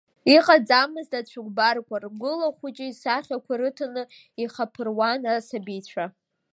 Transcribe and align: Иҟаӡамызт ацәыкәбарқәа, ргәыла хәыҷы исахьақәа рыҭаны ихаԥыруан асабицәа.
Иҟаӡамызт 0.35 1.11
ацәыкәбарқәа, 1.19 1.97
ргәыла 2.03 2.49
хәыҷы 2.57 2.85
исахьақәа 2.87 3.53
рыҭаны 3.59 4.03
ихаԥыруан 4.43 5.21
асабицәа. 5.33 6.05